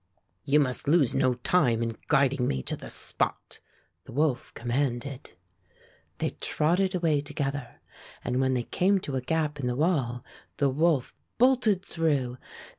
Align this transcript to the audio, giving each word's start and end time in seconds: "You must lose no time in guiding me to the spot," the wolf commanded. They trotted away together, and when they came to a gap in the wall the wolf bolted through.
"You 0.43 0.59
must 0.59 0.87
lose 0.87 1.13
no 1.13 1.35
time 1.35 1.83
in 1.83 1.95
guiding 2.07 2.47
me 2.47 2.63
to 2.63 2.75
the 2.75 2.89
spot," 2.89 3.59
the 4.05 4.11
wolf 4.11 4.51
commanded. 4.55 5.33
They 6.17 6.31
trotted 6.31 6.95
away 6.95 7.21
together, 7.21 7.79
and 8.25 8.41
when 8.41 8.55
they 8.55 8.63
came 8.63 8.99
to 9.01 9.15
a 9.15 9.21
gap 9.21 9.59
in 9.59 9.67
the 9.67 9.75
wall 9.75 10.25
the 10.57 10.69
wolf 10.69 11.13
bolted 11.37 11.85
through. 11.85 12.37